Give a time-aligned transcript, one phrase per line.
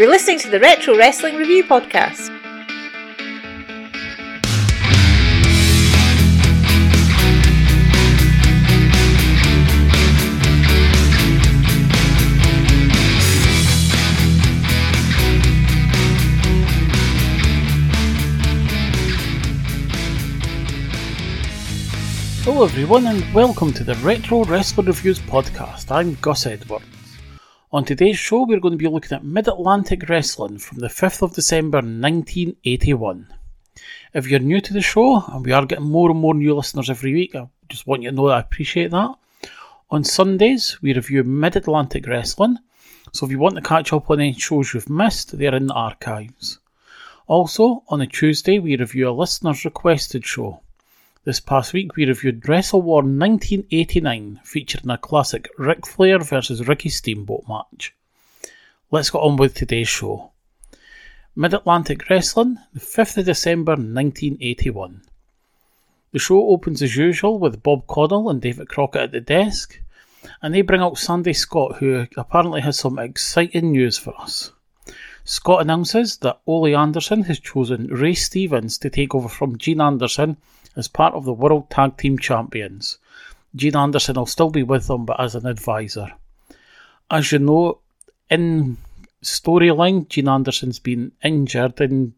[0.00, 2.30] You're listening to the Retro Wrestling Review Podcast.
[22.42, 25.94] Hello, everyone, and welcome to the Retro Wrestling Reviews podcast.
[25.94, 26.99] I'm Gus Edwards.
[27.72, 31.22] On today's show, we're going to be looking at Mid Atlantic Wrestling from the 5th
[31.22, 33.32] of December 1981.
[34.12, 36.90] If you're new to the show, and we are getting more and more new listeners
[36.90, 39.14] every week, I just want you to know that I appreciate that.
[39.88, 42.56] On Sundays, we review Mid Atlantic Wrestling,
[43.12, 45.74] so if you want to catch up on any shows you've missed, they're in the
[45.74, 46.58] archives.
[47.28, 50.60] Also, on a Tuesday, we review a listener's requested show.
[51.22, 56.88] This past week we reviewed Wrestle War 1989, featuring a classic Ric Flair versus Ricky
[56.88, 57.94] Steamboat match.
[58.90, 60.30] Let's get on with today's show.
[61.36, 65.02] Mid Atlantic Wrestling, the 5th of December 1981.
[66.12, 69.78] The show opens as usual with Bob Caudle and David Crockett at the desk,
[70.40, 74.52] and they bring out Sandy Scott, who apparently has some exciting news for us.
[75.26, 80.38] Scott announces that Ole Anderson has chosen Ray Stevens to take over from Gene Anderson
[80.76, 82.98] as part of the World Tag Team Champions.
[83.54, 86.12] Gene Anderson will still be with them, but as an advisor.
[87.10, 87.78] As you know,
[88.30, 88.76] in
[89.22, 91.80] storyline, Gene Anderson's been injured.
[91.80, 92.14] In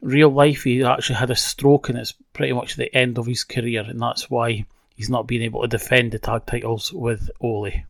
[0.00, 3.42] real life, he actually had a stroke, and it's pretty much the end of his
[3.42, 4.64] career, and that's why
[4.94, 7.84] he's not been able to defend the tag titles with Ole.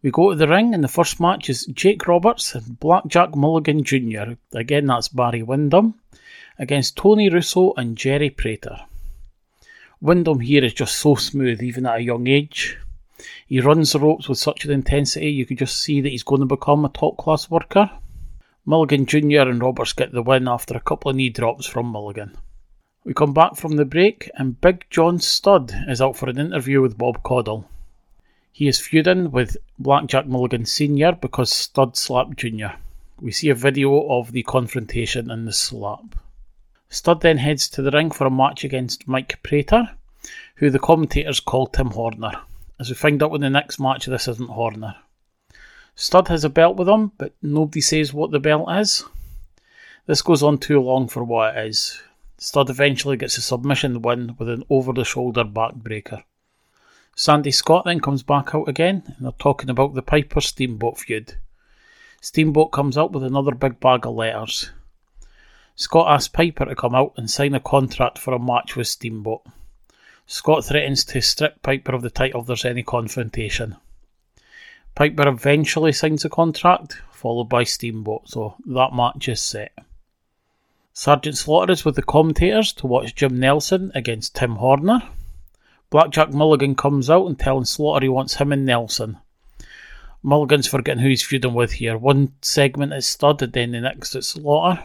[0.00, 3.82] We go to the ring, and the first match is Jake Roberts and Blackjack Mulligan
[3.82, 4.34] Jr.
[4.52, 5.94] Again, that's Barry Windham
[6.58, 8.80] against Tony Russo and Jerry Prater.
[10.00, 12.78] Windham here is just so smooth, even at a young age.
[13.46, 16.40] He runs the ropes with such an intensity, you can just see that he's going
[16.40, 17.90] to become a top class worker.
[18.64, 19.48] Mulligan Jr.
[19.48, 22.36] and Roberts get the win after a couple of knee drops from Mulligan.
[23.04, 26.82] We come back from the break, and Big John Studd is out for an interview
[26.82, 27.64] with Bob Caudle.
[28.52, 31.12] He is feuding with Blackjack Mulligan Sr.
[31.12, 32.76] because Studd slapped Jr.
[33.20, 36.14] We see a video of the confrontation and the slap.
[36.90, 39.90] Studd then heads to the ring for a match against Mike Prater,
[40.56, 42.32] who the commentators call Tim Horner.
[42.80, 44.96] As we find out in the next match, this isn't Horner.
[45.94, 49.04] Studd has a belt with him, but nobody says what the belt is.
[50.06, 52.00] This goes on too long for what it is.
[52.38, 56.22] Studd eventually gets a submission win with an over the shoulder backbreaker.
[57.16, 61.34] Sandy Scott then comes back out again, and they're talking about the Piper Steamboat feud.
[62.20, 64.70] Steamboat comes up with another big bag of letters.
[65.80, 69.42] Scott asks Piper to come out and sign a contract for a match with Steamboat.
[70.26, 73.76] Scott threatens to strip Piper of the title if there's any confrontation.
[74.96, 79.70] Piper eventually signs a contract, followed by Steamboat, so that match is set.
[80.92, 85.00] Sergeant Slaughter is with the commentators to watch Jim Nelson against Tim Horner.
[85.90, 89.18] Blackjack Mulligan comes out and telling Slaughter he wants him and Nelson.
[90.24, 91.96] Mulligan's forgetting who he's feuding with here.
[91.96, 94.82] One segment is Studd and then the next is Slaughter.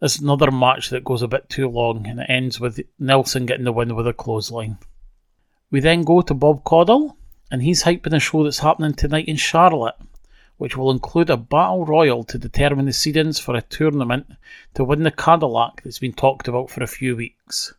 [0.00, 3.64] Is another match that goes a bit too long and it ends with Nelson getting
[3.64, 4.78] the win with a clothesline.
[5.72, 7.16] We then go to Bob Caudle
[7.50, 9.96] and he's hyping a show that's happening tonight in Charlotte,
[10.56, 14.26] which will include a battle royal to determine the seedings for a tournament
[14.74, 17.74] to win the Cadillac that's been talked about for a few weeks.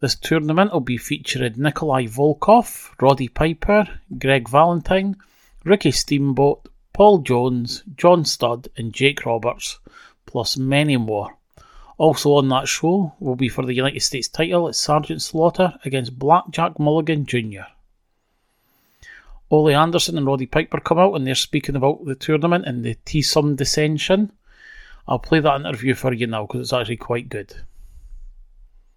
[0.00, 3.86] This tournament will be featuring Nikolai Volkov, Roddy Piper,
[4.18, 5.16] Greg Valentine,
[5.64, 9.78] Ricky Steamboat, Paul Jones, John Studd, and Jake Roberts,
[10.26, 11.36] plus many more.
[11.98, 16.18] Also on that show will be for the United States title, it's Sergeant Slaughter against
[16.18, 17.62] Blackjack Mulligan Jr.
[19.50, 22.96] Ole Anderson and Roddy Piper come out and they're speaking about the tournament and the
[23.04, 24.32] T-Sum dissension.
[25.08, 27.54] I'll play that interview for you now because it's actually quite good.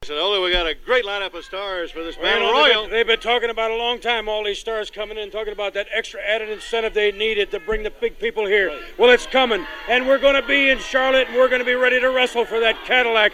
[0.04, 2.82] So, Ole, we got a great lineup of stars for this Well, battle they've royal.
[2.84, 5.74] been- They've been talking about a long time, all these stars coming in, talking about
[5.74, 8.72] that extra added incentive they needed to bring the big people here.
[8.98, 11.76] Well, it's coming, and we're going to be in Charlotte, and we're going to be
[11.76, 13.34] ready to wrestle for that Cadillac.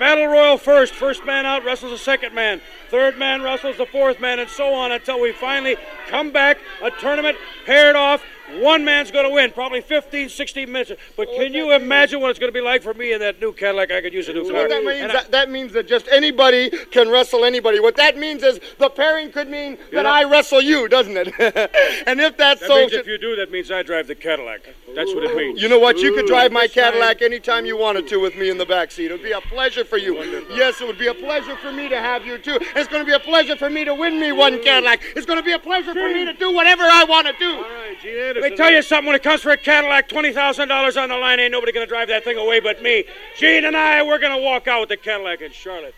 [0.00, 0.94] Battle Royal first.
[0.94, 2.60] First man out wrestles the second man.
[2.88, 5.76] Third man wrestles the fourth man, and so on until we finally
[6.08, 8.24] come back, a tournament paired off.
[8.58, 10.92] One man's going to win, probably 15, 16 minutes.
[11.16, 13.52] But can you imagine what it's going to be like for me in that new
[13.52, 13.90] Cadillac?
[13.90, 14.52] I could use a new car.
[14.62, 17.80] What that means, And I- that, that means that just anybody can wrestle anybody.
[17.80, 21.28] What that means is the pairing could mean that know- I wrestle you, doesn't it?
[22.06, 24.62] and if that's that so, means if you do, that means I drive the Cadillac.
[24.94, 25.60] That's what it means.
[25.62, 25.98] you know what?
[25.98, 28.66] You could drive my This time- Cadillac anytime you wanted to with me in the
[28.66, 29.06] back seat.
[29.10, 30.16] It would be a pleasure for you.
[30.50, 32.58] Yes, it would be a pleasure for me to have you too.
[32.76, 35.00] It's going to be a pleasure for me to win me one Cadillac.
[35.16, 37.56] It's going to be a pleasure for me to do whatever I want to do.
[37.56, 39.06] All right, Gene Let me tell you something.
[39.06, 41.86] When it comes for a Cadillac, twenty thousand dollars on the line, ain't nobody gonna
[41.86, 43.04] drive that thing away but me.
[43.36, 45.94] Gene and I, we're gonna walk out with the Cadillac in Charlotte.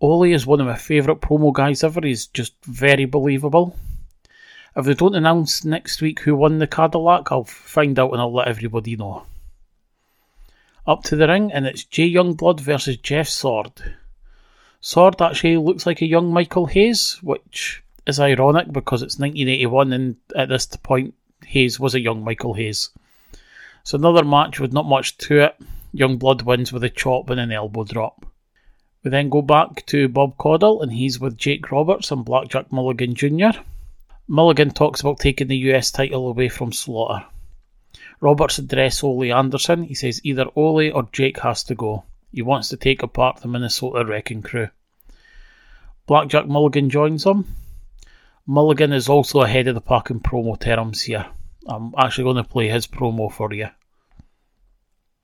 [0.00, 2.00] Ole is one of my favourite promo guys ever.
[2.02, 3.76] He's just very believable.
[4.76, 8.32] If they don't announce next week who won the Cadillac, I'll find out and I'll
[8.32, 9.24] let everybody know.
[10.86, 13.72] Up to the ring, and it's Jay Youngblood versus Jeff Sword.
[14.80, 20.16] Sword actually looks like a young Michael Hayes, which is ironic because it's 1981 and
[20.36, 21.14] at this point
[21.46, 22.90] Hayes was a young Michael Hayes.
[23.82, 25.56] So another match with not much to it.
[25.94, 28.26] Youngblood wins with a chop and an elbow drop.
[29.02, 33.14] We then go back to Bob Caudle and he's with Jake Roberts and Blackjack Mulligan
[33.14, 33.58] Jr.
[34.26, 37.26] Mulligan talks about taking the US title away from Slaughter.
[38.20, 39.82] Roberts addresses Ole Anderson.
[39.84, 42.04] He says either Ole or Jake has to go.
[42.32, 44.68] He wants to take apart the Minnesota Wrecking Crew.
[46.06, 47.44] Blackjack Mulligan joins him.
[48.46, 51.26] Mulligan is also ahead of the pack in promo terms here.
[51.66, 53.68] I'm actually going to play his promo for you.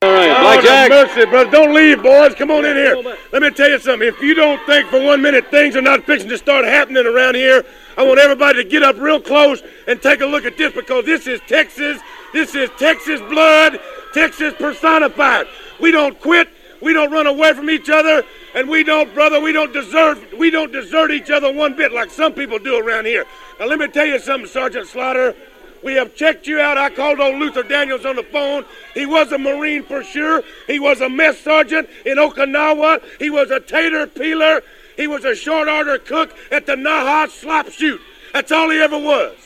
[0.02, 0.88] All right, Oh, Blackjack.
[0.88, 1.50] mercy, brother.
[1.50, 2.34] Don't leave, boys.
[2.34, 2.96] Come on in here.
[3.32, 4.08] Let me tell you something.
[4.08, 7.34] If you don't think for one minute things are not fixing to start happening around
[7.34, 7.62] here,
[7.99, 11.05] I want everybody to get up real close and take a look at this because
[11.05, 12.00] this is Texas.
[12.32, 13.78] This is Texas blood,
[14.14, 15.46] Texas personified.
[15.78, 16.49] We don't quit.
[16.81, 18.25] We don't run away from each other,
[18.55, 19.41] and we don't, brother.
[19.41, 20.25] We don't deserve.
[20.37, 23.25] We don't desert each other one bit like some people do around here.
[23.58, 25.35] Now let me tell you something, Sergeant Slaughter.
[25.82, 26.76] We have checked you out.
[26.76, 28.67] I called old Luther Daniels on the phone.
[28.93, 30.43] He was a Marine for sure.
[30.67, 33.02] He was a mess sergeant in Okinawa.
[33.19, 34.62] He was a tater peeler.
[34.97, 38.00] He was a short order cook at the Naha Slop Chute.
[38.35, 39.37] That's all he ever was.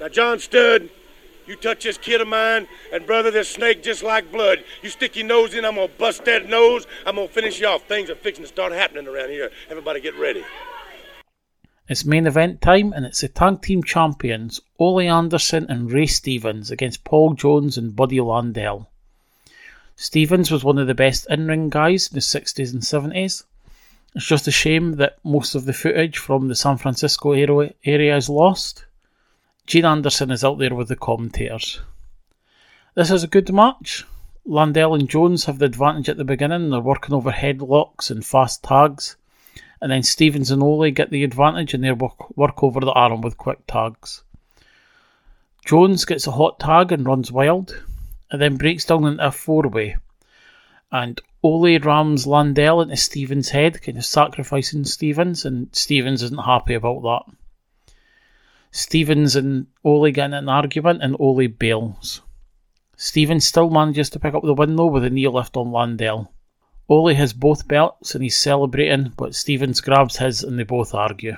[0.00, 0.88] Now, John Studd,
[1.50, 4.64] you touch this kid of mine, and brother, this snake just like blood.
[4.82, 6.86] You stick your nose in, I'm gonna bust that nose.
[7.04, 7.82] I'm gonna finish you off.
[7.82, 9.50] Things are fixing to start happening around here.
[9.68, 10.44] Everybody get ready.
[11.88, 16.70] It's main event time, and it's the tag team champions Ole Anderson and Ray Stevens
[16.70, 18.88] against Paul Jones and Buddy Landell.
[19.96, 23.42] Stevens was one of the best in ring guys in the 60s and 70s.
[24.14, 28.16] It's just a shame that most of the footage from the San Francisco area area
[28.16, 28.84] is lost.
[29.70, 31.80] Gene Anderson is out there with the commentators.
[32.96, 34.04] This is a good match.
[34.44, 38.64] Landell and Jones have the advantage at the beginning, they're working over headlocks and fast
[38.64, 39.14] tags
[39.80, 43.20] and then Stevens and Ole get the advantage and they work, work over the arm
[43.20, 44.24] with quick tags.
[45.64, 47.80] Jones gets a hot tag and runs wild,
[48.30, 49.96] and then breaks down into a four way.
[50.90, 56.74] And Ole rams Landell into Stevens' head, kind of sacrificing Stevens, and Stevens isn't happy
[56.74, 57.36] about that.
[58.72, 62.22] Stevens and Ole get in an argument, and Ole bails.
[62.96, 66.32] Stevens still manages to pick up the win though with a knee lift on Landell.
[66.88, 71.36] Ole has both belts and he's celebrating, but Stevens grabs his and they both argue.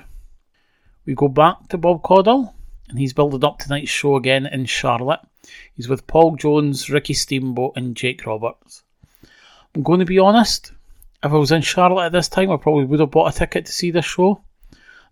[1.05, 2.53] We go back to Bob Caudle,
[2.89, 5.21] and he's building up tonight's show again in Charlotte.
[5.75, 8.83] He's with Paul Jones, Ricky Steamboat, and Jake Roberts.
[9.75, 10.71] I'm going to be honest,
[11.23, 13.65] if I was in Charlotte at this time, I probably would have bought a ticket
[13.65, 14.43] to see this show.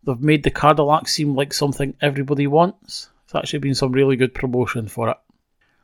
[0.03, 3.09] They've made the Cadillac seem like something everybody wants.
[3.25, 5.18] It's actually been some really good promotion for it.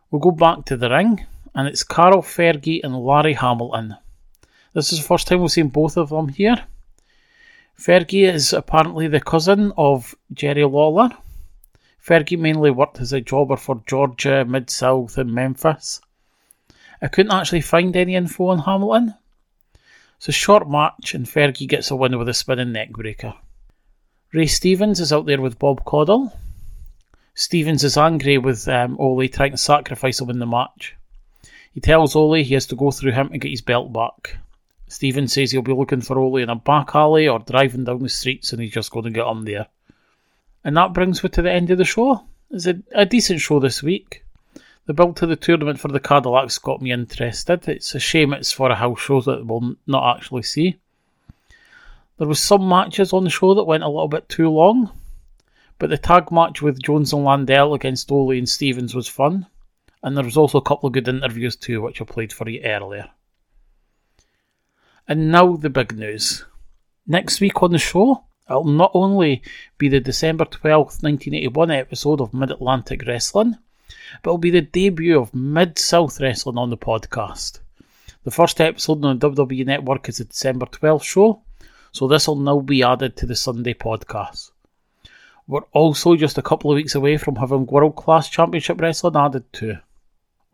[0.10, 3.96] We'll go back to the ring, and it's Carl Fergie and Larry Hamilton.
[4.74, 6.66] This is the first time we've seen both of them here.
[7.80, 11.10] Fergie is apparently the cousin of Jerry Lawler.
[12.04, 16.02] Fergie mainly worked as a jobber for Georgia, Mid South, and Memphis.
[17.02, 19.14] I couldn't actually find any info on Hamilton.
[20.18, 23.36] It's a short match, and Fergie gets a win with a spinning neckbreaker.
[24.34, 26.34] Ray Stevens is out there with Bob Caudle.
[27.34, 30.96] Stevens is angry with um, Ole trying to sacrifice him in the match.
[31.74, 34.38] He tells Ole he has to go through him to get his belt back.
[34.90, 38.10] Stevens says he'll be looking for Ole in a back alley or driving down the
[38.10, 39.68] streets and he's just going to get him there.
[40.62, 42.22] And that brings me to the end of the show.
[42.52, 44.26] It's a, a decent show this week.
[44.88, 47.66] The build to the tournament for the Cadillacs got me interested.
[47.70, 50.80] It's a shame it's for a house show that we'll not actually see.
[52.18, 54.92] There was some matches on the show that went a little bit too long,
[55.78, 59.46] but the tag match with Jones and Landell against Ole and Stevens was fun,
[60.02, 62.62] and there was also a couple of good interviews too, which I played for you
[62.64, 63.10] earlier.
[65.08, 66.44] And now the big news.
[67.06, 69.44] Next week on the show, it'll not only
[69.78, 73.58] be the December 12th, 1981 episode of Mid Atlantic Wrestling,
[74.24, 77.60] but it'll be the debut of Mid South Wrestling on the podcast.
[78.24, 81.44] The first episode on the WWE Network is the December 12th show,
[81.98, 84.52] so this will now be added to the Sunday podcast.
[85.48, 89.52] We're also just a couple of weeks away from having World Class Championship Wrestling added
[89.54, 89.80] to.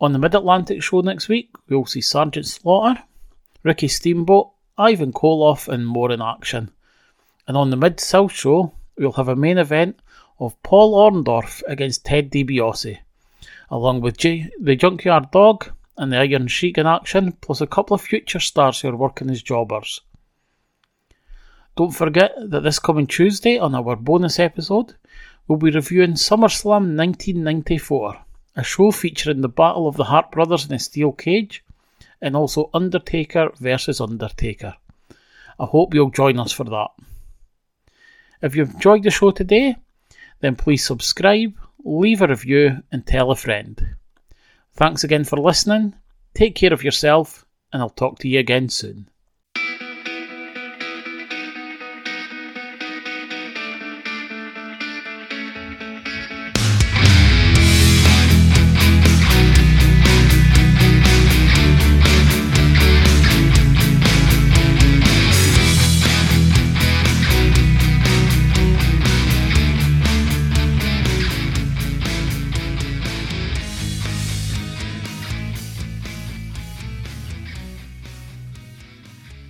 [0.00, 3.02] On the Mid Atlantic show next week, we'll see Sergeant Slaughter,
[3.62, 6.70] Ricky Steamboat, Ivan Koloff, and more in action.
[7.46, 10.00] And on the Mid South show, we'll have a main event
[10.40, 13.00] of Paul Orndorff against Ted DiBiase,
[13.70, 18.00] along with the Junkyard Dog and the Iron Sheik in action, plus a couple of
[18.00, 20.00] future stars who are working as jobbers.
[21.76, 24.94] Don't forget that this coming Tuesday on our bonus episode,
[25.48, 28.16] we'll be reviewing SummerSlam 1994,
[28.54, 31.64] a show featuring the Battle of the Hart Brothers in a steel cage,
[32.22, 34.76] and also Undertaker versus Undertaker.
[35.58, 36.90] I hope you'll join us for that.
[38.40, 39.74] If you've enjoyed the show today,
[40.40, 41.54] then please subscribe,
[41.84, 43.96] leave a review, and tell a friend.
[44.74, 45.94] Thanks again for listening.
[46.34, 49.08] Take care of yourself, and I'll talk to you again soon.